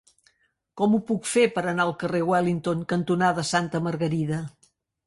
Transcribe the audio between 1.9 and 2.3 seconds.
carrer